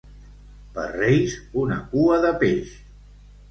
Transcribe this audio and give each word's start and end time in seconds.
Per 0.77 0.85
Reis, 0.95 1.35
una 1.65 1.79
cua 1.93 2.19
de 2.27 2.35
peix. 2.47 2.75